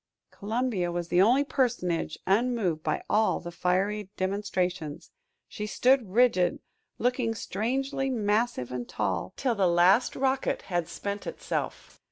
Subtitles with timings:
[0.31, 5.11] Columbia was the only personage unmoved by all the fiery demonstrations;
[5.47, 6.57] she stood rigid,
[6.97, 11.99] looking strangely massive and tall, till the last rocket had spent itself.